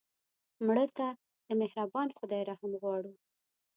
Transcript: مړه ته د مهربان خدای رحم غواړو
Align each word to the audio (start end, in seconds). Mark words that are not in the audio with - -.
مړه 0.65 0.85
ته 0.97 1.07
د 1.47 1.49
مهربان 1.61 2.07
خدای 2.17 2.41
رحم 2.49 2.71
غواړو 2.81 3.13